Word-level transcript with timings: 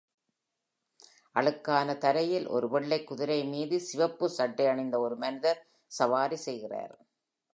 அழுக்கான 1.35 1.97
தரையில் 1.97 2.47
ஒரு 2.47 2.69
வெள்ளைக் 2.69 3.07
குதிரை 3.07 3.43
மீது 3.45 3.79
சிவப்பு 3.79 4.29
சட்டை 4.29 4.67
அணிந்த 4.67 4.99
ஒரு 4.99 5.15
மனிதர் 5.15 5.61
சவாரி 5.91 6.35
செய்கிறார். 6.37 6.95